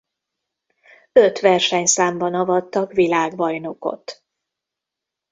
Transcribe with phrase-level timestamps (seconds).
[1.11, 4.23] Öt versenyszámban avattak világbajnokot.